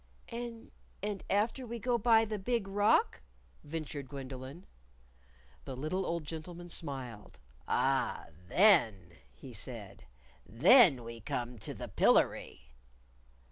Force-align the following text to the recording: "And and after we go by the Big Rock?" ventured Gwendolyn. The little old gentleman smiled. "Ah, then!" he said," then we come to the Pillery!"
"And 0.29 0.71
and 1.03 1.23
after 1.29 1.67
we 1.67 1.77
go 1.77 1.99
by 1.99 2.25
the 2.25 2.39
Big 2.39 2.67
Rock?" 2.67 3.21
ventured 3.63 4.07
Gwendolyn. 4.09 4.65
The 5.65 5.75
little 5.77 6.07
old 6.07 6.23
gentleman 6.25 6.69
smiled. 6.69 7.37
"Ah, 7.67 8.25
then!" 8.47 9.17
he 9.31 9.53
said," 9.53 10.05
then 10.43 11.03
we 11.03 11.21
come 11.21 11.59
to 11.59 11.75
the 11.75 11.87
Pillery!" 11.87 12.73